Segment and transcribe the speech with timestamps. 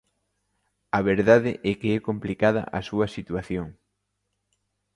[0.97, 3.67] A verdade é que é complicada a súa situación.